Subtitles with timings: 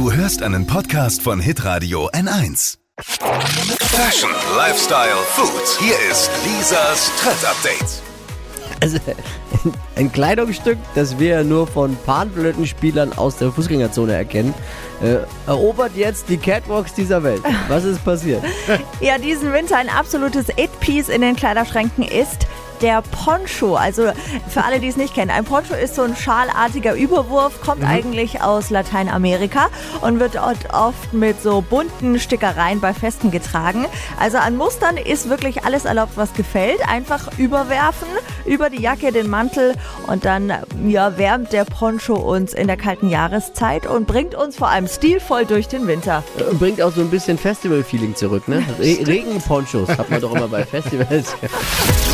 [0.00, 2.78] Du hörst einen Podcast von Hitradio N1.
[3.02, 5.78] Fashion, Lifestyle, Food.
[5.78, 8.00] Hier ist Lisas Trend Update.
[8.80, 8.98] Also
[9.96, 14.54] ein Kleidungsstück, das wir nur von panblöden Spielern aus der Fußgängerzone erkennen,
[15.02, 17.42] äh, erobert jetzt die Catwalks dieser Welt.
[17.68, 18.42] Was ist passiert?
[19.02, 22.46] Ja, diesen Winter ein absolutes It-Piece in den Kleiderschränken ist
[22.82, 23.76] der Poncho.
[23.76, 24.10] Also
[24.48, 28.42] für alle, die es nicht kennen, ein Poncho ist so ein schalartiger Überwurf, kommt eigentlich
[28.42, 29.68] aus Lateinamerika
[30.00, 33.86] und wird dort oft mit so bunten Stickereien bei Festen getragen.
[34.18, 36.80] Also an Mustern ist wirklich alles erlaubt, was gefällt.
[36.88, 38.08] Einfach überwerfen,
[38.46, 39.74] über die Jacke, den Mantel
[40.06, 40.52] und dann
[40.86, 45.46] ja, wärmt der Poncho uns in der kalten Jahreszeit und bringt uns vor allem stilvoll
[45.46, 46.22] durch den Winter.
[46.38, 48.64] Äh, Bringt auch so ein bisschen Festival-Feeling zurück, ne?
[48.78, 51.34] Re Regenponchos hat man doch immer bei Festivals.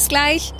[0.00, 0.54] Bis gleich.